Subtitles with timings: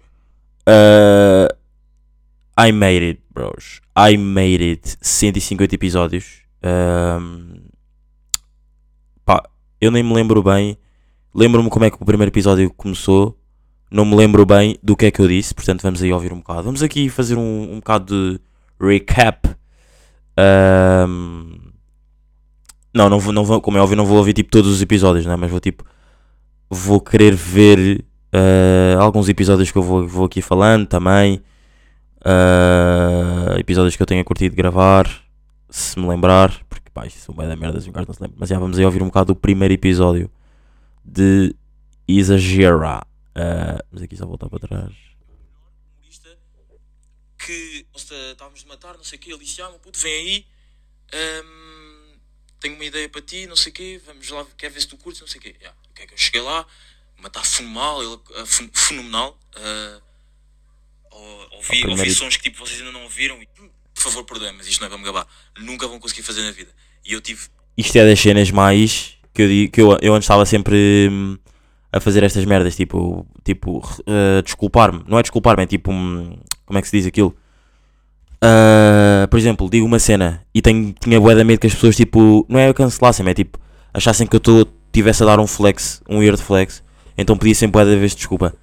[0.65, 1.47] ah,
[2.59, 3.81] I made it, bros.
[3.97, 4.97] I made it.
[5.01, 6.41] 150 episódios.
[6.61, 7.61] Ahm,
[9.25, 9.43] pá,
[9.79, 10.77] eu nem me lembro bem.
[11.33, 13.39] Lembro-me como é que o primeiro episódio começou.
[13.89, 15.53] Não me lembro bem do que é que eu disse.
[15.53, 16.63] Portanto, vamos aí ouvir um bocado.
[16.63, 18.41] Vamos aqui fazer um, um bocado de
[18.79, 19.49] recap.
[20.37, 21.68] Ahm,
[22.99, 25.25] não, não vou, não vou, como é óbvio, não vou ouvir tipo todos os episódios,
[25.25, 25.35] né?
[25.37, 25.85] mas vou tipo.
[26.69, 31.41] Vou querer ver ah, alguns episódios que eu vou, vou aqui falando também.
[32.23, 35.07] Ah, episódios que eu tenha curtido gravar,
[35.69, 38.21] se me lembrar, porque pá, isto são bem da merda, se um gajo não se
[38.21, 38.37] lembra.
[38.39, 40.29] Mas já vamos aí ouvir um bocado do primeiro episódio
[41.03, 41.55] de
[42.05, 43.01] Exagera.
[43.33, 44.93] Ah, mas aqui só voltar para trás.
[47.37, 50.45] que estávamos de matar, não sei o quê, ele disse, ah, meu puto, vem aí,
[51.13, 51.78] ahm,
[52.59, 54.97] tenho uma ideia para ti, não sei o quê, vamos lá, quer ver se tu
[54.97, 55.55] curtes, não sei o quê.
[55.59, 56.65] Yeah, o que é que eu cheguei lá,
[57.17, 59.37] matar fenomenal, ele, fen- fenomenal,
[61.11, 64.53] ou- ouvi, ouvi sons que tipo vocês ainda não ouviram e, hum, por favor, perdoem,
[64.53, 65.27] mas isto não é para me gabar,
[65.59, 66.71] nunca vão conseguir fazer na vida.
[67.05, 67.47] E eu tive...
[67.77, 71.37] Isto é das cenas mais que eu, digo- que eu, eu antes estava sempre hum,
[71.91, 75.03] a fazer estas merdas, tipo, tipo uh, desculpar-me.
[75.07, 77.35] Não é desculpar-me, é tipo, hum, como é que se diz aquilo?
[78.41, 81.95] Uh, por exemplo, digo uma cena e tenho, tinha bué de medo que as pessoas,
[81.95, 83.59] tipo, não é cancelassem, é tipo,
[83.93, 86.81] achassem que eu tô, tivesse a dar um flex, um weird flex,
[87.17, 88.53] então pedia sempre bué da vez desculpa.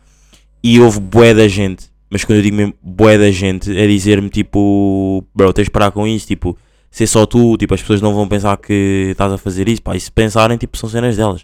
[0.62, 4.31] E houve bué da gente, mas quando eu digo mesmo bué da gente, é dizer-me
[4.31, 6.56] tipo, bro, tens de parar com isso, tipo,
[6.91, 9.94] ser só tu, tipo, as pessoas não vão pensar que estás a fazer isso, pá,
[9.94, 11.42] e se pensarem, tipo, são cenas delas.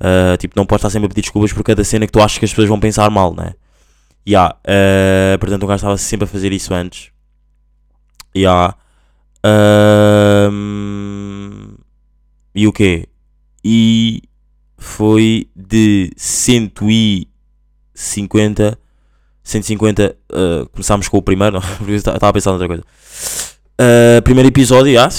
[0.00, 2.38] Uh, tipo, não podes estar sempre a pedir desculpas por cada cena que tu achas
[2.38, 3.54] que as pessoas vão pensar mal, né?
[4.26, 7.10] Yeah, uh, portanto, o gajo estava sempre a fazer isso antes.
[8.38, 8.74] Yeah.
[10.50, 11.74] Um,
[12.54, 13.06] e o quê?
[13.64, 14.22] E
[14.76, 18.78] foi de 150.
[19.42, 20.16] 150.
[20.30, 22.84] Uh, começámos com o primeiro, porque estava a pensar noutra coisa.
[23.80, 25.12] Uh, primeiro episódio, yeah,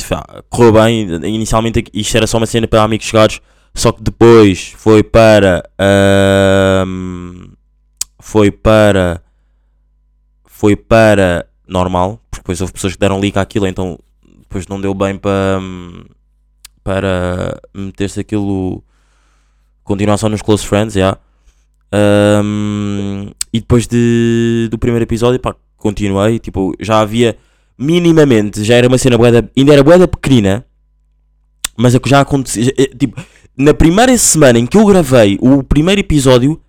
[0.50, 1.08] correu bem.
[1.26, 3.42] Inicialmente isto era só uma cena para amigos chegados.
[3.74, 5.64] Só que depois foi para.
[5.78, 7.52] ahm,
[8.20, 9.22] foi para.
[10.46, 12.20] Foi para normal.
[12.40, 13.98] Porque depois houve pessoas que deram like àquilo, então
[14.40, 15.60] depois não deu bem para.
[16.84, 18.84] Para meter-se aquilo.
[19.84, 21.18] Continuar só nos close friends, já.
[21.92, 26.40] Ahm, e depois de, do primeiro episódio, pá, continuei.
[26.40, 27.38] Tipo, já havia
[27.78, 30.66] minimamente, já era uma cena boeda, ainda era boeda pequenina,
[31.78, 32.66] mas é que já acontecia.
[32.66, 33.22] já- eh, Tipo,
[33.58, 36.62] na primeira semana em que eu gravei o primeiro episódio,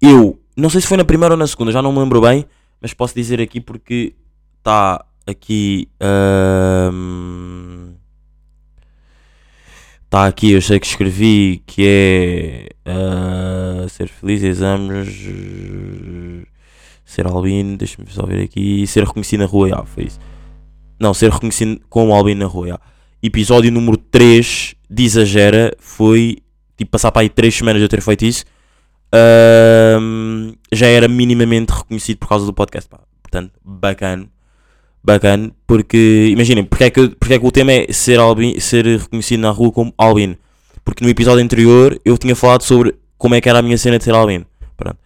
[0.00, 2.44] eu, não sei se foi na primeira ou na segunda, já não me lembro bem,
[2.80, 4.14] mas posso dizer aqui porque
[4.58, 5.88] está aqui.
[10.04, 15.08] Está aqui, eu sei que escrevi que é ah, ser feliz, exames,
[17.04, 20.18] ser albino, deixa-me só ver aqui, ser reconhecido na rua, já, foi isso.
[20.98, 22.80] Não, ser reconhecido como albino na rua, já.
[23.22, 26.38] Episódio número 3 de Exagera foi
[26.76, 28.44] tipo passar para aí 3 semanas de eu ter feito isso.
[30.72, 32.88] Já era minimamente reconhecido por causa do podcast.
[32.88, 33.00] pá.
[33.22, 34.26] Portanto, bacana.
[35.02, 35.50] Bacana.
[35.66, 39.40] Porque, imaginem, porque é, que, porque é que o tema é ser, albino, ser reconhecido
[39.40, 40.36] na rua como albino?
[40.88, 43.98] porque no episódio anterior eu tinha falado sobre como é que era a minha cena
[43.98, 44.46] de ser albino.
[44.74, 44.96] Pronto.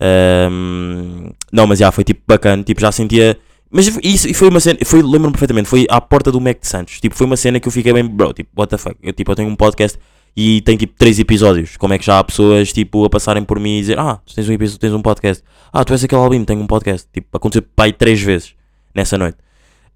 [0.00, 3.36] Ahm, não, mas já foi tipo bacana, tipo, já sentia.
[3.68, 7.00] Mas isso foi uma cena, foi, lembro-me perfeitamente, foi à porta do Mac de Santos.
[7.00, 8.94] Tipo, foi uma cena que eu fiquei bem, bro, tipo, what the fuck.
[9.02, 9.98] Eu, tipo, eu tenho um podcast
[10.36, 11.76] e tem tipo 3 episódios.
[11.76, 14.36] Como é que já há pessoas, tipo, a passarem por mim e dizer, ah, tu
[14.36, 15.42] tens um episódio, tens um podcast.
[15.72, 17.08] Ah, tu és aquele albino, tenho um podcast.
[17.12, 18.54] Tipo, aconteceu pai três vezes
[18.94, 19.38] nessa noite.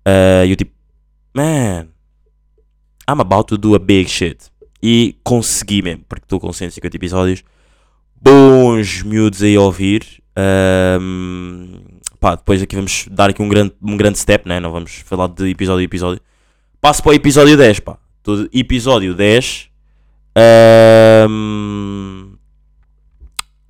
[0.05, 0.73] Ah, E eu tipo,
[1.35, 1.89] man,
[3.09, 4.51] I'm about to do a big shit.
[4.83, 7.43] E consegui mesmo, porque estou com 150 episódios.
[8.21, 10.23] Bons miúdos aí a ouvir.
[10.37, 11.81] Ahm,
[12.21, 14.61] pá, depois aqui vamos dar aqui um grande, um grande step, né?
[14.61, 16.21] Não vamos falar de episódio a episódio.
[16.81, 17.99] Passo para o episódio 10, pá.
[18.53, 19.71] Episódio 10.
[20.37, 22.35] Ahm,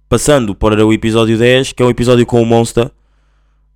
[0.08, 2.90] passando para o episódio 10, que é um episódio com o Monster.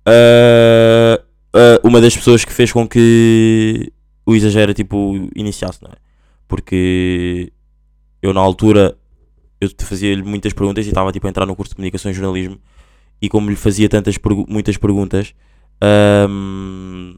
[0.05, 1.21] Ah,
[1.53, 3.91] ah, uma das pessoas que fez com que
[4.25, 5.95] o exagero tipo iniciasse, não é?
[6.47, 7.51] Porque
[8.21, 8.97] eu na altura
[9.59, 12.57] eu fazia-lhe muitas perguntas e estava tipo a entrar no curso de comunicação e jornalismo
[13.21, 15.33] e como lhe fazia tantas pergu- muitas perguntas
[15.79, 17.13] ahm,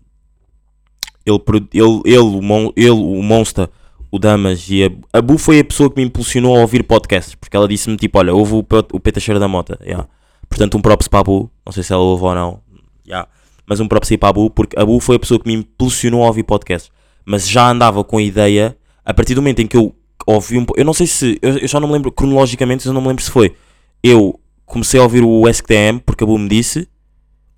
[1.26, 3.70] ele, pro- ele, ele, o Mon- ele, o Monster,
[4.12, 7.34] o Damas e a, a Bu foi a pessoa que me impulsionou a ouvir podcasts
[7.36, 8.60] porque ela disse-me tipo, olha, ouve o,
[8.94, 10.08] o Peta Cheira da Mota, yeah.
[10.50, 12.62] portanto um props para a Bu, não sei se ela ouve ou não,
[13.08, 13.28] yeah.
[13.68, 15.54] Mas um props aí para a Bu, porque a Bu foi a pessoa que me
[15.54, 16.92] impulsionou a ouvir podcasts,
[17.26, 19.96] mas já andava com a ideia, a partir do momento em que eu
[20.26, 23.02] ouvi um eu não sei se, eu, eu já não me lembro cronologicamente, eu não
[23.02, 23.56] me lembro se foi,
[24.02, 26.88] eu comecei a ouvir o SQTM porque a Bu me disse,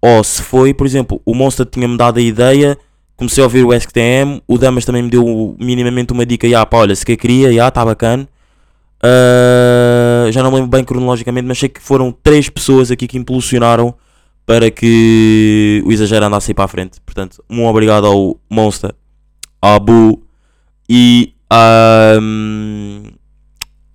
[0.02, 2.78] ou se foi, por exemplo, o Monster tinha-me dado a ideia,
[3.16, 6.78] comecei a ouvir o SQTM, o Damas também me deu minimamente uma dica, já pá,
[6.78, 8.28] olha, se que queria, já, está bacana.
[9.02, 13.18] Ah, já não me lembro bem cronologicamente, mas sei que foram três pessoas aqui que
[13.18, 13.96] impulsionaram
[14.46, 17.02] para que o exagero andasse para a frente.
[17.02, 18.94] Portanto, um obrigado ao Monster,
[19.62, 20.24] ao Bu
[20.88, 23.12] e ahm,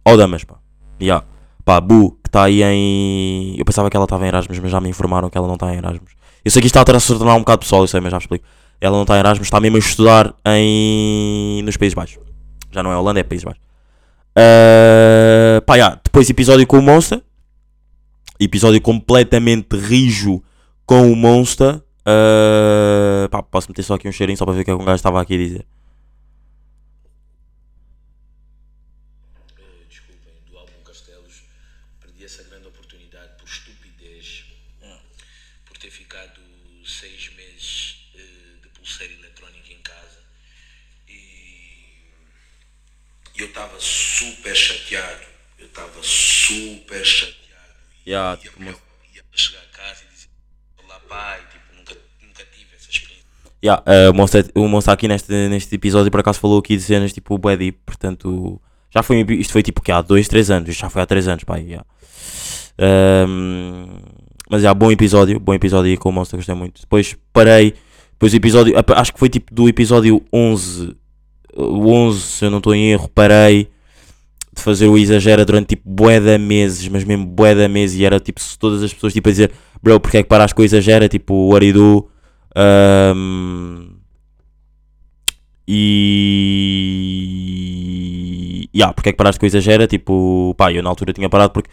[0.04, 0.56] ao Damas, pá.
[1.00, 1.24] Yeah.
[1.64, 3.54] Pá, Bu, que está aí em.
[3.56, 5.72] Eu pensava que ela estava em Erasmus, mas já me informaram que ela não está
[5.72, 6.12] em Erasmus.
[6.44, 8.22] Eu sei que está a se tornar um bocado pessoal, eu sei, mas já me
[8.22, 8.44] explico.
[8.80, 11.62] Ela não está em Erasmus, está mesmo a estudar em...
[11.62, 12.18] nos Países Baixos.
[12.72, 13.62] Já não é Holanda, é Países Baixos.
[14.34, 16.00] Ah, pá, yeah.
[16.02, 17.22] Depois episódio com o Monster.
[18.42, 20.42] Episódio completamente rijo
[20.86, 21.82] com o Monster.
[22.06, 24.80] Ah, pá, posso meter só aqui um cheirinho só para ver o que é que
[24.80, 25.66] um gajo estava aqui a dizer.
[41.08, 41.14] Eh,
[43.36, 45.26] eu estava super chateado,
[45.58, 47.39] eu estava super chateado.
[48.10, 50.28] E Yeah, ia, tipo, ia, ia chegar a casa e dizer:
[50.84, 53.24] Olá, pai, tipo, nunca, nunca tive essa experiência.
[53.64, 56.82] Yeah, eh, o, Monster, o Monster aqui neste, neste episódio por acaso falou aqui de
[56.82, 58.60] cenas tipo bué deep, portanto
[58.90, 61.28] já foi, isto foi tipo que há 2, 3 anos, isto já foi há 3
[61.28, 61.62] anos, pai.
[61.62, 61.86] Yeah.
[62.78, 64.00] Ehm,
[64.50, 66.80] mas já, bom episódio, bom episódio aí com o Monster, gostei muito.
[66.80, 67.74] Depois parei,
[68.10, 70.96] depois o episódio, acho que foi tipo do episódio 11,
[71.54, 73.70] o 11, se eu não estou em erro, parei
[74.52, 78.04] de fazer o exagera durante tipo bué de meses, mas mesmo bué de meses, e
[78.04, 79.52] era tipo todas as pessoas tipo a dizer,
[79.82, 82.08] bro, porque é que paraste com o exagera, tipo, o Aridu.
[82.56, 83.90] Um,
[85.66, 86.28] e.
[88.74, 89.86] Yeah, porque é que paraste com o exagera?
[89.86, 91.70] Tipo, pá, eu na altura tinha parado porque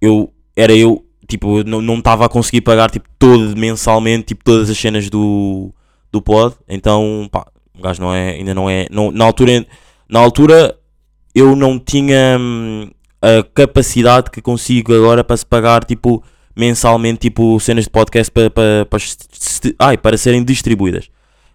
[0.00, 4.78] eu era eu, tipo, não estava a conseguir pagar tipo, todo mensalmente tipo, todas as
[4.78, 5.72] cenas do,
[6.12, 6.54] do pod.
[6.68, 7.46] Então, pá,
[7.76, 8.86] o gajo não é, ainda não é.
[8.90, 9.66] Não, na, altura,
[10.08, 10.78] na altura
[11.34, 16.22] eu não tinha hum, a capacidade que consigo agora para se pagar tipo
[16.56, 19.02] mensalmente tipo cenas de podcast para, para, para,
[19.80, 21.10] ai, para serem distribuídas.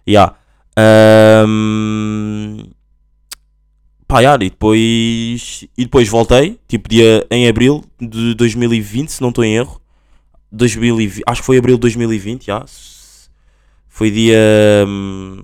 [0.06, 0.34] Yeah.
[0.76, 2.58] Ahm,
[4.06, 9.30] pá, yeah, e depois e depois voltei, tipo dia em abril de 2020, se não
[9.30, 9.80] estou em erro.
[10.52, 12.64] 2020, acho que foi abril de 2020, já.
[13.88, 14.38] Foi dia
[14.86, 15.40] hum,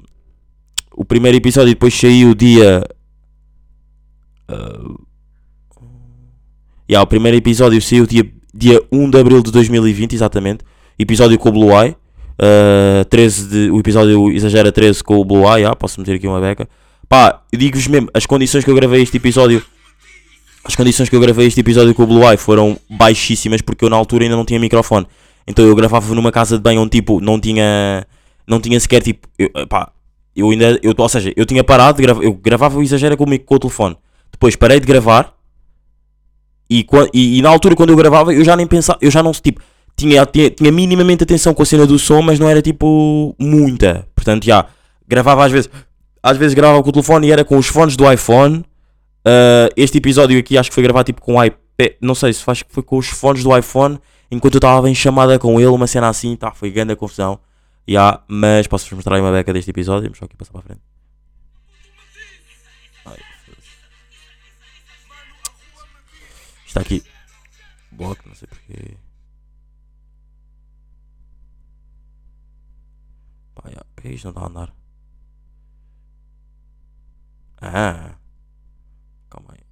[0.94, 2.82] o primeiro episódio depois saiu dia
[4.48, 4.94] ah,
[6.88, 8.24] yeah, o primeiro episódio saiu dia,
[8.54, 10.64] dia 1 de abril de 2020, exatamente.
[10.98, 11.96] Episódio com o Blue Eye.
[12.38, 15.60] Uh, 13 de, o episódio exagera 13 com o Blue Eye.
[15.60, 16.68] Yeah, posso meter aqui uma beca.
[17.08, 19.62] Pá, digo-vos mesmo, as condições que eu gravei este episódio.
[20.64, 23.90] As condições que eu gravei este episódio com o Blue Eye foram baixíssimas porque eu
[23.90, 25.06] na altura ainda não tinha microfone.
[25.46, 28.06] Então eu gravava numa casa de banho onde tipo não tinha.
[28.46, 29.28] Não tinha sequer tipo.
[29.38, 29.92] Eu, pá,
[30.34, 30.78] eu ainda.
[30.82, 32.22] Eu, ou seja, eu tinha parado de gravar.
[32.22, 33.96] Eu gravava o exagera com o, com o telefone.
[34.36, 35.34] Depois parei de gravar.
[36.68, 38.98] E, e, e na altura quando eu gravava eu já nem pensava.
[39.00, 39.60] Eu já não tipo.
[39.96, 44.06] Tinha, tinha, tinha minimamente atenção com a cena do som, mas não era tipo muita.
[44.14, 44.66] Portanto, já.
[45.08, 45.70] Gravava às vezes.
[46.22, 48.58] Às vezes gravava com o telefone e era com os fones do iPhone.
[49.26, 51.92] Uh, este episódio aqui acho que foi gravado tipo com o iPad.
[52.00, 53.98] Não sei se faz que foi com os fones do iPhone.
[54.30, 57.38] Enquanto eu estava em chamada com ele, uma cena assim, tá, foi grande a confusão.
[57.88, 60.04] Yeah, mas posso-vos mostrar aí uma beca deste episódio.
[60.04, 60.80] Vamos só aqui passar para a frente.
[66.76, 67.02] Está aqui.
[67.90, 68.98] Bloco, não sei porquê.
[73.64, 74.74] Yeah, porque isto não está a andar.
[77.62, 78.18] Ah.
[79.30, 79.64] Calma aí.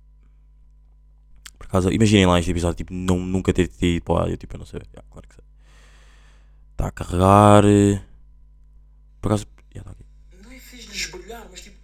[1.58, 4.58] Por acaso, imaginem lá este episódio, tipo, não, nunca ter tido para áudio, tipo, eu
[4.60, 4.80] não sei.
[5.10, 5.44] Claro que sei.
[6.72, 7.64] Está a carregar.
[9.20, 9.46] Por acaso.
[9.74, 10.06] Yeah, tá aqui.
[10.42, 11.76] Não fiz-lhes brilhar, mas tipo,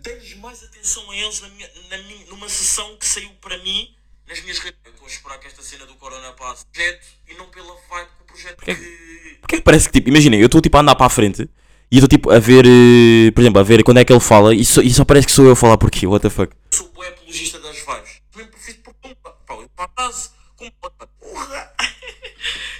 [0.00, 3.92] dei-lhes mais atenção a eles na minha, na minha- numa sessão que saiu para mim
[4.28, 4.78] nas minhas redes.
[4.84, 6.64] Eu estou a esperar que esta cena do Corona passe.
[6.66, 9.38] Projeto e não pela vibe que o projeto Porquê- que.
[9.40, 11.48] Porque é que parece que, tipo, imaginem, eu estou tipo a andar para a frente
[11.90, 14.54] e estou tipo a ver, eh, por exemplo, a ver quando é que ele fala
[14.54, 16.54] e só, e só parece que sou eu a falar porque, what the fuck.
[16.72, 18.22] sou o apologista das vibes.
[18.36, 19.30] Mesmo prefiro por pumba.
[19.46, 21.72] Pá, eu casa com uma porra.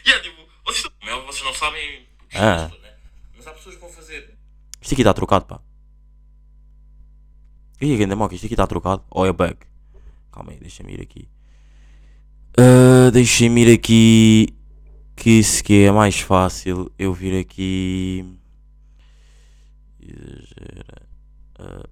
[0.05, 2.07] E é tipo, vocês, é vocês não sabem.
[2.35, 2.69] Ah.
[2.83, 2.95] né?
[3.37, 4.35] Mas há pessoas que vão fazer.
[4.81, 5.61] Isto aqui está trocado, pá.
[7.81, 9.05] Ih, grande moca, isto aqui está trocado.
[9.11, 9.57] Ou é bug?
[10.33, 11.29] Calma aí, deixa-me ir aqui.
[12.59, 14.49] Ah, deixa-me ir aqui.
[15.15, 18.25] Que se que é mais fácil eu vir aqui.
[20.01, 21.03] Exagera.
[21.59, 21.87] Ah.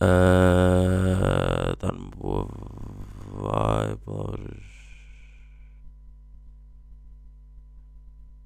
[0.00, 3.96] Ah, Dar-me boa vibe.
[4.04, 4.56] palavras.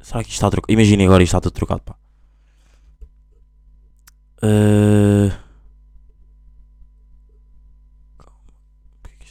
[0.00, 0.73] Será que isto está trocado?
[0.73, 1.97] Imaginem agora isto está tudo trocado, pá.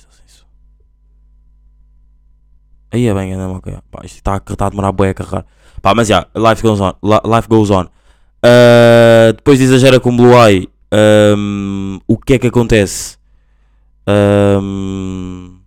[0.10, 0.46] Sem som?
[2.92, 3.74] Aí é bem, anda ok.
[3.92, 5.46] Pá, isto está, a demorar bué a carregar.
[5.82, 6.94] Pá, mas já, life goes on.
[7.04, 7.86] li- Life goes on.
[8.42, 10.68] Ah, depois de exagera com Blue Eye.
[10.92, 13.18] ahm, o que é que acontece?
[14.08, 15.60] Ahm,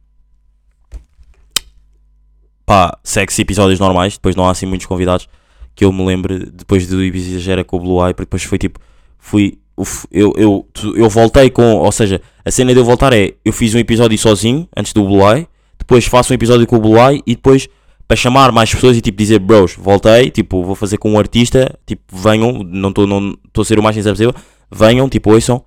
[2.64, 5.28] pá, segue-se episódios normais, depois não há assim muitos convidados
[5.74, 8.78] que eu me lembre depois do Exagera com o Blue Eye, porque depois foi tipo,
[9.26, 13.34] fui, uf, eu, eu, eu voltei com, ou seja, a cena de eu voltar é,
[13.44, 17.20] eu fiz um episódio sozinho, antes do Eye, depois faço um episódio com o Eye
[17.26, 17.68] e depois
[18.06, 21.76] para chamar mais pessoas e tipo dizer, bros, voltei, tipo, vou fazer com um artista,
[21.84, 24.34] tipo, venham, não estou não a ser o mais sincero possível,
[24.70, 25.64] venham, tipo, ouçam.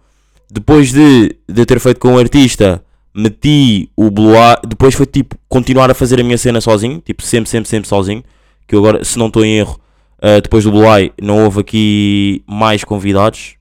[0.50, 2.82] Depois de, de ter feito com um artista,
[3.14, 7.22] meti o Blue Eye, depois foi tipo continuar a fazer a minha cena sozinho, tipo,
[7.24, 8.24] sempre, sempre, sempre sozinho.
[8.66, 9.78] Que eu agora, se não estou em erro,
[10.24, 13.56] uh, depois do Eye não houve aqui mais convidados.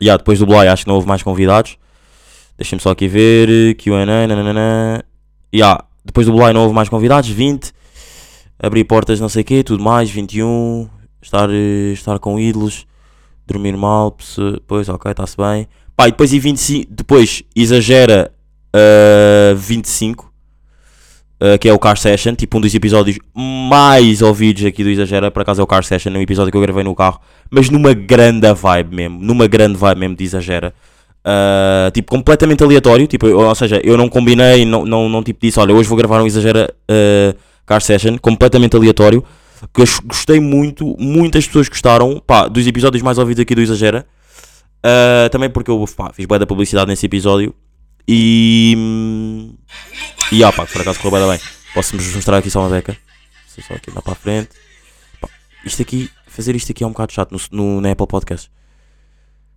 [0.00, 1.78] E yeah, depois do Eye acho que não houve mais convidados.
[2.56, 3.74] Deixem-me só aqui ver.
[3.76, 5.04] QA, nananana.
[5.54, 7.30] Yeah, depois do Eye não houve mais convidados.
[7.30, 7.72] 20.
[8.62, 10.10] Abrir portas, não sei o quê, tudo mais.
[10.10, 10.88] 21.
[11.20, 12.86] Estar, eh, estar com ídolos.
[13.46, 14.16] Dormir mal.
[14.66, 15.66] Pois, ok, está-se bem.
[15.96, 16.92] Pá, e depois e 25.
[16.92, 18.32] Depois exagera
[18.74, 20.33] uh, 25.
[21.44, 22.34] Uh, que é o Car Session.
[22.34, 25.30] Tipo um dos episódios mais ouvidos aqui do Exagera.
[25.30, 26.12] Por acaso é o Car Session.
[26.14, 27.20] É um episódio que eu gravei no carro.
[27.50, 29.18] Mas numa grande vibe mesmo.
[29.20, 30.74] Numa grande vibe mesmo de Exagera.
[31.26, 33.06] Uh, tipo, completamente aleatório.
[33.06, 36.22] Tipo, ou seja, eu não combinei, não, não, não tipo disse, olha, hoje vou gravar
[36.22, 37.36] um Exagera uh,
[37.66, 39.22] Car Session, completamente aleatório.
[39.72, 44.06] Que eu gostei muito, muitas pessoas gostaram, pá, dos episódios mais ouvidos aqui do Exagera.
[44.84, 47.54] Uh, também porque eu pá, fiz bué da publicidade nesse episódio.
[48.06, 48.74] E.
[48.76, 49.56] hum,
[50.32, 51.40] E pá, por acaso correu bem.
[51.72, 52.96] Posso-vos mostrar aqui só uma beca.
[53.48, 54.50] Só aqui andar para a frente.
[55.64, 58.50] Isto aqui, fazer isto aqui é um bocado chato no, no, na Apple Podcast.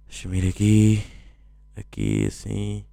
[0.08, 1.04] Deixa-me ir aqui.
[1.76, 2.86] Aqui assim.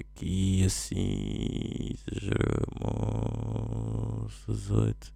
[0.00, 1.94] Aqui assim.
[2.06, 4.32] Exageramos.
[4.48, 5.12] 18.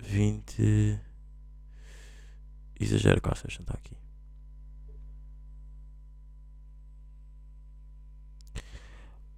[0.00, 0.98] 20.
[2.78, 3.96] Exagero session, está aqui.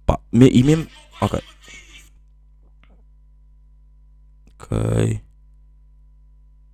[0.09, 0.87] Pá, e mesmo.
[1.21, 1.39] Ok.
[4.55, 5.21] Ok.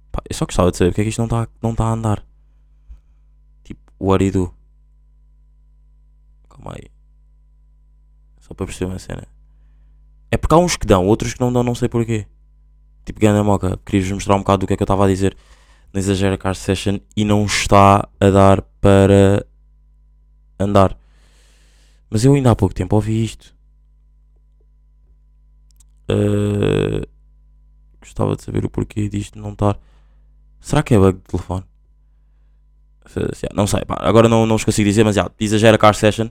[0.10, 1.92] Pá, eu só gostava de saber porque é que isto não está não tá a
[1.92, 2.26] andar.
[3.66, 4.56] Tipo, what do you do?
[6.48, 6.90] Calma aí.
[8.40, 9.28] Só para perceber uma cena.
[10.32, 12.26] É porque há uns que dão, outros que não dão, não sei porquê.
[13.04, 15.36] Tipo, Ganda Moca, queria-vos mostrar um bocado do que é que eu estava a dizer
[15.92, 19.46] na Exagera Car Session e não está a dar para
[20.58, 20.98] andar.
[22.16, 23.54] Mas eu ainda há pouco tempo ouvi isto.
[26.10, 27.06] Uh,
[28.00, 29.78] gostava de saber o porquê disto não estar.
[30.62, 31.66] Será que é bug de telefone?
[33.54, 36.28] Não sei, pá, agora não, não vos consigo dizer, mas já, Exagera Car Session.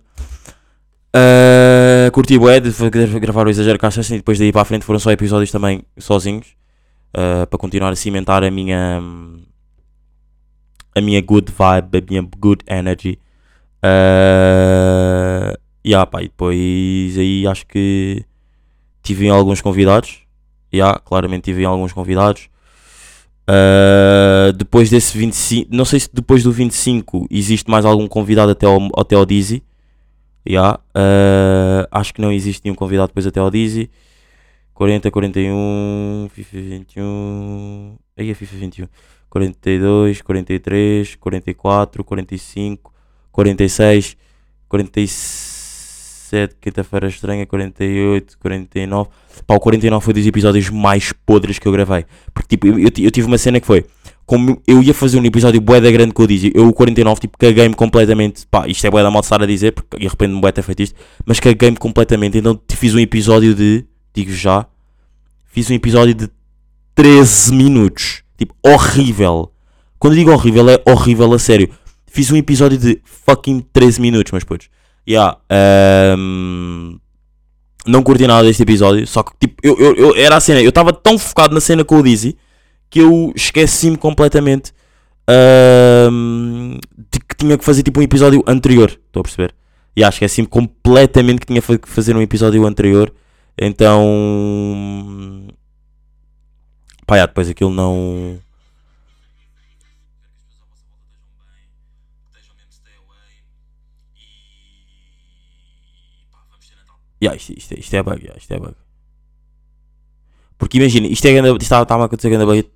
[1.15, 2.39] Uh, curti
[2.73, 5.11] fa- de gravar o Exagero Car Session e depois daí para a frente foram só
[5.11, 6.57] episódios também sozinhos.
[7.15, 9.03] uh, para continuar a cimentar a minha
[10.95, 13.19] a minha good vibe, a minha good energy.
[13.85, 18.25] Uh, yeah, pá, e depois aí acho que
[19.03, 20.21] tive alguns convidados.
[20.73, 22.49] Yeah, claramente tive alguns convidados.
[23.49, 28.67] Uh, depois desse 25, não sei se depois do 25 existe mais algum convidado até
[28.67, 29.63] ao, até ao Dizzy.
[30.49, 33.91] Yeah, uh, acho que não existe nenhum convidado depois até ao Dizzy.
[34.73, 37.97] 40, 41, FIFA 21.
[38.17, 38.89] Aí é FIFA 21.
[39.31, 42.93] 42, 43, 44, 45,
[43.33, 44.17] 46,
[44.69, 45.54] 47,
[46.61, 49.11] quinta-feira estranha, 48, 49.
[49.47, 52.05] Pá, o 49 foi dos episódios mais podres que eu gravei.
[52.33, 53.85] Porque tipo, eu, eu, tive uma cena que foi.
[54.27, 57.21] Como eu ia fazer um episódio bué da grande que eu dizia, eu o 49
[57.21, 60.33] tipo caguei-me completamente, pá, isto é bué da mal estar a dizer, porque de repente
[60.33, 64.67] me bué ter feito isto, mas caguei-me completamente, então fiz um episódio de, digo já,
[65.45, 66.31] fiz um episódio de
[66.95, 68.23] 13 minutos.
[68.39, 69.53] Tipo, horrível.
[69.99, 71.69] Quando digo horrível, é horrível a sério.
[72.07, 74.69] Fiz um episódio de fucking 13 minutos, mas putos.
[75.09, 75.37] Yeah,
[76.19, 76.99] um,
[77.87, 79.07] não curti nada deste episódio.
[79.07, 80.63] Só que, tipo, eu, eu, eu era a cena.
[80.63, 82.37] Eu estava tão focado na cena com o Dizzy
[82.89, 84.73] que eu esqueci-me completamente
[86.11, 86.79] um,
[87.11, 88.91] de que tinha que fazer tipo um episódio anterior.
[88.91, 89.55] Estou a perceber?
[89.97, 93.13] E yeah, esqueci-me completamente que tinha que fazer um episódio anterior.
[93.59, 95.49] Então.
[97.07, 98.39] Pá, yeah, depois aquilo não.
[107.25, 108.75] Yeah, isto, isto, isto é bug, isto é bug.
[110.59, 112.71] Porque imagina, isto é grande, está, está a acontecer grande bug.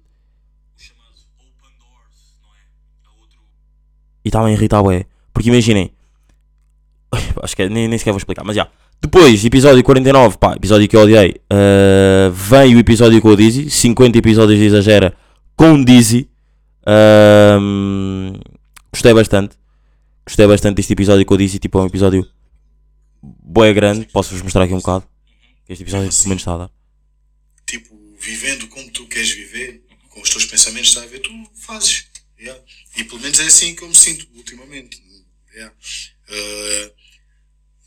[4.24, 5.04] E estava a irritar ué.
[5.34, 5.92] Porque imaginem.
[7.42, 8.68] Acho que nem, nem sequer vou explicar, mas já.
[9.00, 11.36] Depois, episódio 49, pá, episódio que eu odiei.
[11.52, 13.70] Uh, vem o episódio com o Dizzy.
[13.70, 15.14] 50 episódios de exagera
[15.54, 16.28] com o Dizzy.
[16.82, 18.32] Uh,
[18.90, 19.56] gostei bastante.
[20.26, 21.58] Gostei bastante deste episódio com o Dizzy.
[21.58, 22.26] Tipo, é um episódio
[23.22, 24.07] boé grande.
[24.07, 25.09] Posso-vos mostrar aqui um bocado.
[25.68, 26.70] Este episódio pelo menos está a dar.
[27.66, 32.07] tipo, vivendo como tu queres viver, com os teus pensamentos, está a ver, tu fazes.
[32.38, 32.62] yeah.
[32.96, 35.02] E pelo menos é assim que eu me sinto ultimamente.
[35.54, 35.74] yeah.
[36.28, 36.94] Uh,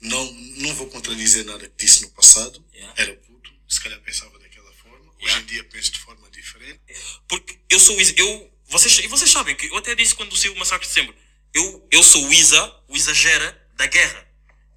[0.01, 2.63] não, não vou contradizer nada que disse no passado.
[2.73, 3.01] Yeah.
[3.01, 5.11] Era puto, se calhar pensava daquela forma.
[5.21, 6.79] Hoje em dia penso de forma diferente.
[7.27, 7.95] Porque eu sou.
[7.99, 11.15] Eu, vocês, e vocês sabem que eu até disse quando saiu o Massacre de Setembro.
[11.53, 14.30] Eu, eu sou o Isa, o exagera da guerra.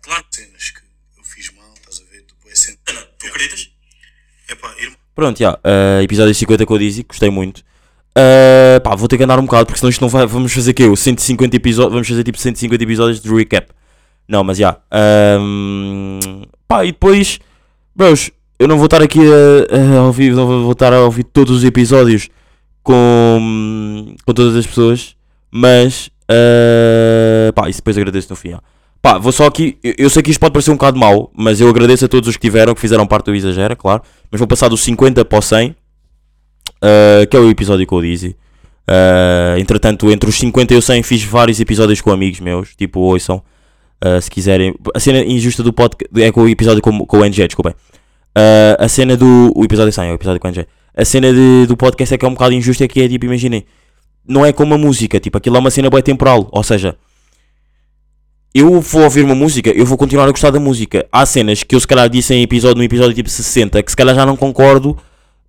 [0.04, 0.24] Claro.
[0.30, 0.80] Cenas que
[1.18, 2.24] eu fiz mal, estás a ver?
[2.28, 2.94] Depois sempre.
[2.94, 3.70] Ana, tu acreditas?
[4.50, 5.54] Epá, irmão, Pronto, já.
[5.54, 7.04] uh, episódio 50 com o Dizzy.
[7.04, 7.60] Gostei muito.
[8.16, 10.26] Uh, pá, vou ter que andar um bocado porque senão isto não vai.
[10.26, 10.84] Vamos fazer o quê?
[10.84, 11.92] O 150 episódios.
[11.92, 13.68] Vamos fazer tipo 150 episódios de recap.
[14.28, 14.78] Não, mas já.
[15.40, 17.38] Um, pá, e depois.
[17.96, 20.32] Bros, eu não vou estar aqui a, a ouvir.
[20.34, 22.28] Não vou estar a ouvir todos os episódios
[22.82, 25.16] com, com todas as pessoas.
[25.50, 26.08] Mas.
[26.30, 28.50] Uh, pá, isso depois agradeço no fim.
[28.50, 28.60] já.
[29.04, 29.76] Pá, vou só aqui.
[29.84, 32.26] Eu, eu sei que isto pode parecer um bocado mau, mas eu agradeço a todos
[32.26, 34.02] os que tiveram, que fizeram parte do Exagera, claro.
[34.30, 38.00] Mas vou passar do 50 para o 100, uh, que é o episódio com o
[38.00, 38.34] Dizzy.
[38.88, 42.98] Uh, entretanto, entre os 50 e o 100 fiz vários episódios com amigos meus, tipo,
[43.00, 43.42] ouçam,
[44.02, 44.74] uh, se quiserem.
[44.94, 47.74] A cena injusta do podcast é com o episódio com, com o NG, desculpem.
[47.74, 49.52] Uh, a cena do.
[49.54, 50.66] O episódio 100 é o episódio com o NG.
[50.96, 53.26] A cena de- do podcast é que é um bocado injusta, é que é tipo,
[53.26, 53.66] imaginem,
[54.26, 56.96] não é como a música, tipo, aquilo é uma cena bem temporal, ou seja,
[58.54, 61.06] eu vou ouvir uma música, eu vou continuar a gostar da música.
[61.10, 63.96] Há cenas que eu se calhar disse em episódio, no episódio tipo 60, que se
[63.96, 64.96] calhar já não concordo,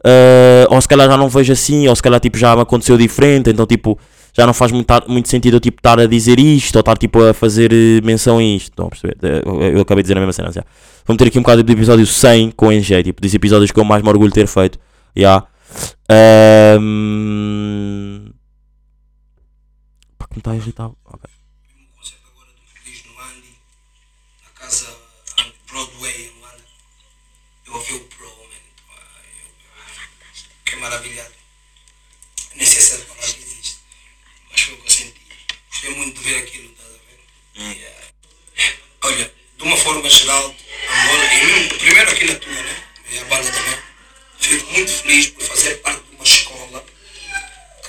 [0.04, 3.50] ah, ou se calhar já não vejo assim, ou se calhar tipo já aconteceu diferente,
[3.52, 4.00] então tipo,
[4.34, 7.22] já não faz muito, muito sentido eu tipo estar a dizer isto, ou estar tipo
[7.24, 8.70] a fazer eh, menção a isto.
[8.72, 9.18] Estão a perceber?
[9.22, 9.42] Eh,
[9.76, 10.66] Eu, acabei de dizer a mesma cena.
[11.06, 13.84] Vamos ter aqui um bocado do episódio 100 com NG, tipo, dos episódios que eu
[13.86, 14.80] mais me orgulho de ter feito.
[15.16, 15.44] Já.
[16.96, 18.32] Ahm,
[20.18, 20.88] Pá, que me está a irritar.
[20.88, 21.30] Ok.
[21.78, 23.54] um concerto agora do Feliz no Andy,
[24.44, 24.88] na casa
[25.72, 26.64] Broadway em Luanda.
[27.68, 28.64] Eu ouvi o Pro, man.
[28.88, 28.96] pá,
[29.40, 29.54] eu-
[30.64, 31.32] Fiquei maravilhado.
[32.56, 33.78] Nem sei se essa palavra existe,
[34.52, 35.22] mas foi o que eu senti.
[35.70, 37.20] Gostei muito de ver aquilo, estás a ver?
[37.56, 40.56] E, eh, olha, de uma forma geral, e
[41.78, 42.76] primeiro aqui na tua, né?
[43.12, 43.76] E a banda também.
[44.38, 46.82] Fico muito feliz por fazer parte de uma escola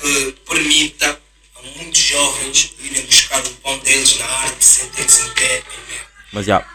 [0.00, 1.16] que permita
[1.56, 5.44] a muitos jovens irem buscar o pão deles na arte sem ter que se meter
[5.44, 5.48] em
[5.90, 6.06] merda.
[6.32, 6.66] Mas já,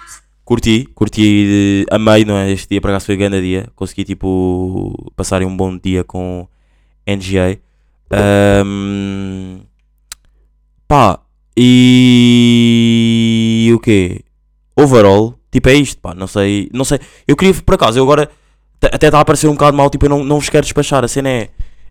[0.45, 2.49] curti, curti, eh, amei, não é?
[2.51, 3.67] Este dia para cá foi um grande dia.
[3.75, 6.47] Consegui, tipo, passar um bom dia com
[7.05, 7.59] NGA.
[8.11, 9.59] Ahm,
[10.87, 11.19] pá,
[11.57, 14.23] e o quê?
[14.75, 16.99] Overall, tipo, é isto, pá, não sei, não sei.
[17.27, 18.29] Eu queria, por acaso, eu agora
[18.81, 21.03] Até está a parecer um bocado mal, tipo, eu não, não vos quero despachar.
[21.03, 21.49] A cena é.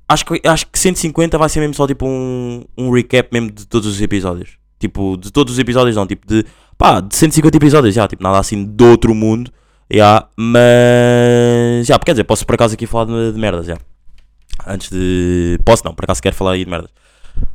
[0.08, 3.66] Acho que, acho que 150 vai ser mesmo só tipo um, um recap mesmo de
[3.66, 4.58] todos os episódios.
[4.78, 6.06] Tipo, de todos os episódios, não.
[6.06, 6.44] Tipo, de.
[6.76, 8.08] Pá, de 150 episódios, já.
[8.08, 9.52] Tipo, nada assim do outro mundo.
[9.88, 11.86] Já, mas.
[11.86, 13.78] Já, quer dizer, posso por acaso aqui falar de, de merdas, já.
[14.66, 15.58] Antes de.
[15.64, 16.90] Posso não, por acaso quero falar aí de merdas.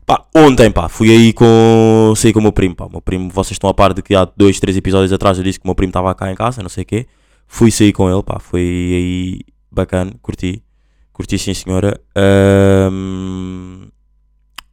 [0.06, 2.14] Pá, ontem, pá, fui aí com.
[2.16, 2.86] Saí com o meu primo, pá.
[2.86, 5.44] O meu primo, vocês estão a par de que há dois, três episódios atrás eu
[5.44, 7.08] disse que o meu primo estava cá em casa, não sei o quê.
[7.48, 8.40] Fui sair com ele, pá.
[8.40, 9.40] Foi aí
[9.72, 10.64] bacana, curti.
[11.12, 12.00] Curti sim, senhora.
[12.16, 13.88] Ahm,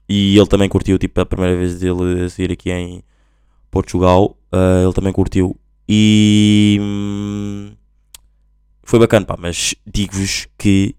[0.08, 3.02] e ele também curtiu, tipo, a primeira vez dele a sair aqui em
[3.70, 4.36] Portugal.
[4.52, 5.56] ah, ele também curtiu.
[5.88, 6.78] E.
[6.80, 7.72] hum,
[8.82, 9.36] foi bacana, pá.
[9.38, 10.94] Mas digo-vos que.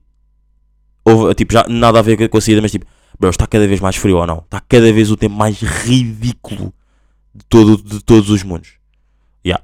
[1.06, 2.86] Houve, tipo, já nada a ver com a saída, mas tipo,
[3.30, 4.40] está cada vez mais frio ou não?
[4.40, 6.74] Está cada vez o tempo mais ridículo
[7.34, 8.74] de, todo, de todos os mundos.
[9.46, 9.64] Yeah.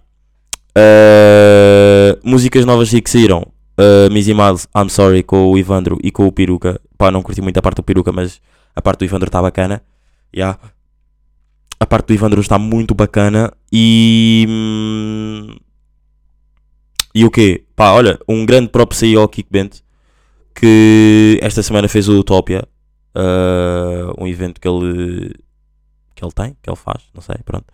[0.78, 3.46] Uh, músicas novas que saíram.
[3.80, 6.82] Uh, Missy Miles, I'm Sorry, com o Ivandro e com o Peruca.
[6.98, 8.42] Pá, não curti muito a parte do Peruca, mas
[8.76, 9.82] a parte do Ivandro está bacana.
[10.36, 10.60] Yeah.
[11.80, 13.54] A parte do Ivandro está muito bacana.
[13.72, 14.46] E.
[14.50, 15.56] hum,
[17.16, 17.64] E o quê?
[17.76, 19.78] Pá, olha, um grande props aí ao Kik Bent.
[20.54, 22.68] Que esta semana fez o Utopia.
[23.16, 25.34] Uh, um evento que ele.
[26.16, 27.66] Que ele tem, que ele faz, não sei, pronto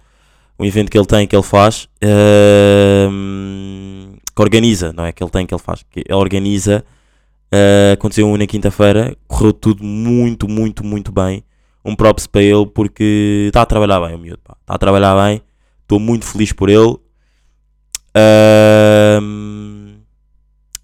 [0.57, 3.09] um evento que ele tem, que ele faz, ehm,
[4.35, 6.83] que organiza, não é que ele tem, que ele faz, que ele organiza.
[7.51, 11.43] eh, aconteceu um na quinta-feira, correu tudo muito, muito, muito bem.
[11.85, 14.41] Um props para ele porque está a trabalhar bem, o miúdo.
[14.61, 15.41] Está a trabalhar bem,
[15.83, 16.97] estou muito feliz por ele.
[18.15, 19.99] Ehm,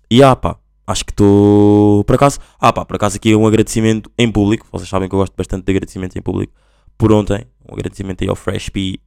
[0.10, 0.58] e ah, pá,
[0.92, 2.04] acho que estou.
[2.04, 4.68] Por acaso, ah, pá, por acaso aqui um agradecimento em público.
[4.72, 6.54] Vocês sabem que eu gosto bastante de agradecimentos em público.
[6.98, 9.00] Por ontem, um agradecimento aí ao Fresh P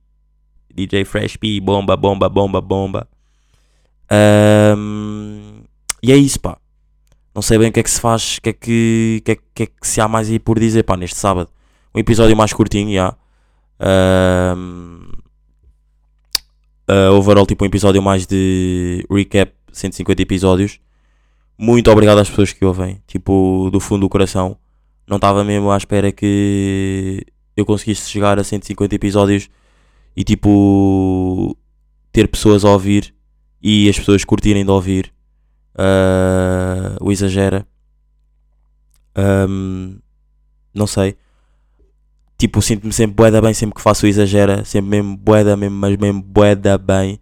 [0.75, 3.09] DJ Fresh P, bomba, bomba, bomba, bomba.
[4.11, 5.63] Ahm,
[6.03, 6.59] e é isso, pá.
[7.35, 9.37] Não sei bem o que é que se faz, o que é que, que, é,
[9.55, 11.49] que é que se há mais aí por dizer, pá, neste sábado.
[11.95, 13.17] Um episódio mais curtinho, já.
[13.79, 15.13] Ahm,
[16.89, 20.81] ah, overall, tipo, um episódio mais de recap, 150 episódios.
[21.57, 24.57] Muito obrigado às pessoas que ouvem, tipo, do fundo do coração.
[25.07, 27.25] Não estava mesmo à espera que
[27.57, 29.49] eu conseguisse chegar a 150 episódios
[30.17, 31.57] e tipo
[32.13, 33.15] ter pessoas a ouvir
[33.63, 35.13] e as pessoas curtirem de ouvir
[35.77, 37.67] ah, o exagera.
[39.15, 39.99] Ahm,
[40.75, 41.17] não sei.
[42.37, 45.97] Tipo sinto-me sempre boeda bem sempre que faço o exagera sempre mesmo boeda mesmo mas
[45.97, 47.21] mesmo boeda bem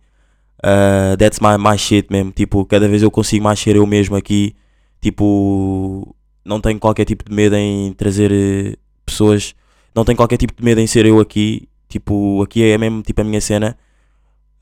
[0.62, 4.14] Ah, that's my, my shit mesmo tipo cada vez eu consigo mais ser eu mesmo
[4.14, 4.54] aqui
[5.00, 9.54] tipo não tenho qualquer tipo de medo em trazer eh, pessoas
[9.94, 13.20] não tenho qualquer tipo de medo em ser eu aqui Tipo, aqui é mesmo tipo
[13.20, 13.76] a minha cena.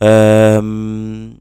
[0.01, 1.37] Ahm,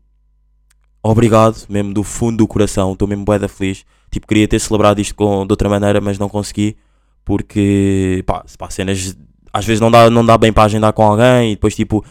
[1.01, 2.93] obrigado, mesmo do fundo do coração.
[2.93, 3.83] Estou mesmo bué da feliz.
[4.11, 6.77] Tipo, queria ter celebrado isto com, de outra maneira, mas não consegui.
[7.25, 9.17] Porque, pá, pá, cenas
[9.51, 11.53] às vezes não dá, não dá bem para agendar com alguém.
[11.53, 12.05] E depois, tipo,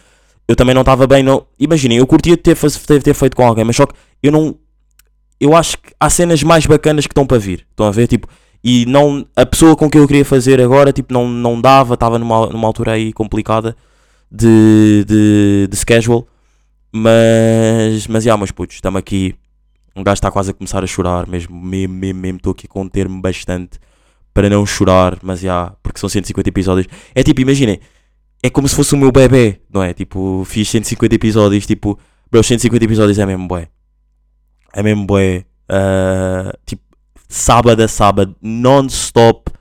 [0.49, 1.21] eu também não estava bem.
[1.21, 1.45] Não...
[1.59, 4.55] Imaginem, eu curtia ter, ter, ter feito com alguém, mas só que eu não.
[5.39, 7.67] Eu acho que há cenas mais bacanas que estão para vir.
[7.69, 8.07] Estão a ver?
[8.07, 8.27] Tipo,
[8.63, 12.19] e não a pessoa com quem eu queria fazer agora tipo não, não dava estava
[12.19, 13.73] numa, numa altura aí complicada
[14.29, 16.25] de, de, de schedule
[16.91, 19.33] mas mas já meus putos estamos aqui
[19.95, 22.73] um gajo está quase a começar a chorar mesmo mesmo mesmo mesmo estou aqui a
[22.73, 23.79] conter-me bastante
[24.33, 27.79] para não chorar mas já porque são 150 episódios é tipo imaginem
[28.41, 31.99] é como se fosse o meu bebê não é tipo fiz 150 episódios tipo
[32.31, 33.67] bro 150 episódios é mesmo bué
[34.73, 36.89] é mesmo bué ah, tipo
[37.29, 39.51] sábado a sábado, non-stop.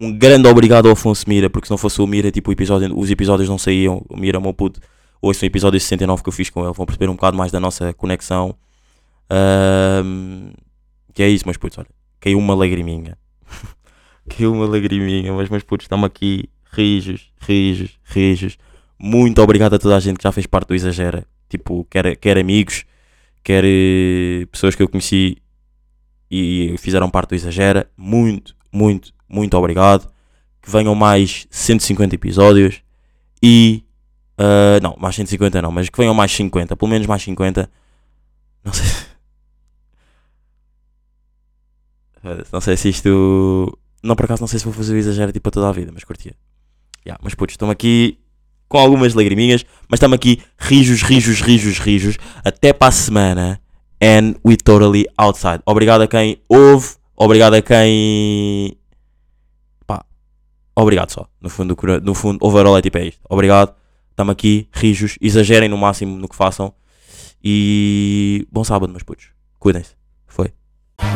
[0.00, 2.96] Um grande obrigado ao Afonso Mira, porque se não fosse o Mira, tipo, o episódio,
[2.98, 4.04] os episódios não saíam.
[4.08, 4.80] O Mira, meu puto,
[5.20, 7.60] ouçam o episódio 69 que eu fiz com ele, vão perceber um bocado mais da
[7.60, 8.54] nossa conexão.
[9.28, 10.52] Ahm,
[11.12, 11.88] que é isso, meus putos, olha,
[12.20, 13.18] caiu uma lagriminha.
[14.28, 18.58] caiu uma lagriminha, mas meus putos, estamos aqui, rijos, rijos, rijos.
[18.98, 21.26] Muito obrigado a toda a gente que já fez parte do Exagera.
[21.48, 22.84] Tipo, quer, quer amigos,
[23.44, 25.36] quer eh, pessoas que eu conheci
[26.30, 27.90] e fizeram parte do Exagera.
[27.96, 30.10] Muito, muito, muito obrigado.
[30.62, 32.82] Que venham mais 150 episódios.
[33.42, 33.84] E.
[34.38, 37.70] ah, não, mais 150 não, mas que venham mais 50, pelo menos mais 50.
[38.64, 38.86] Não sei.
[42.52, 43.78] Não sei se isto.
[44.00, 45.90] Não, por acaso, não sei se vou fazer o Exagera tipo para toda a vida,
[45.92, 46.36] mas curtia.
[47.06, 48.18] Yeah, mas putz, estão aqui
[48.68, 52.16] com algumas lagriminhas, mas estamos aqui rijos, rijos, rijos, rijos.
[52.44, 53.60] Até para a semana.
[54.00, 55.60] And we totally outside.
[55.64, 56.88] Obrigado a quem ouve.
[57.16, 58.76] Obrigado a quem.
[59.86, 60.04] Pá.
[60.74, 61.28] Obrigado só.
[61.40, 63.20] No fundo, no fundo overall é tipo é isto.
[63.28, 63.74] Obrigado.
[64.10, 65.16] Estamos aqui, rijos.
[65.20, 66.72] Exagerem no máximo no que façam.
[67.44, 68.46] E.
[68.50, 69.26] Bom sábado, meus putos.
[69.58, 69.90] Cuidem-se.
[70.26, 70.52] Foi.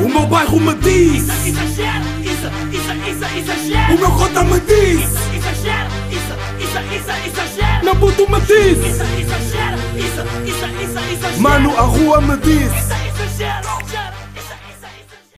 [0.01, 3.95] O meu bairro me diz, Isso, exagero, isso, isso, isso, exagero.
[3.95, 5.11] o meu cota me diz,
[7.87, 11.39] na puto me diz, Isso, exagera, isso, isso, isso, exagera.
[11.39, 12.35] Mano, a rua me.
[12.35, 13.96] Isso.